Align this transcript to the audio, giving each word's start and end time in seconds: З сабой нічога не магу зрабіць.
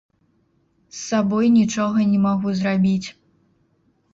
З 0.95 0.97
сабой 1.09 1.49
нічога 1.57 2.07
не 2.15 2.19
магу 2.25 2.47
зрабіць. 2.61 3.07